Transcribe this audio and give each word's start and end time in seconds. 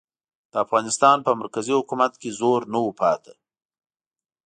د 0.51 0.53
افغانستان 0.65 1.17
په 1.25 1.31
مرکزي 1.41 1.73
حکومت 1.79 2.13
کې 2.21 2.29
زور 2.39 2.61
نه 2.73 2.79
و 2.85 2.89
پاتې. 2.99 3.33